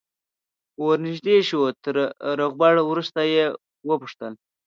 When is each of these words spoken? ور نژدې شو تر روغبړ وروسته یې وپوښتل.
ور 0.85 0.97
نژدې 1.05 1.37
شو 1.49 1.61
تر 1.83 1.95
روغبړ 2.39 2.73
وروسته 2.89 3.21
یې 3.33 3.43
وپوښتل. 3.89 4.33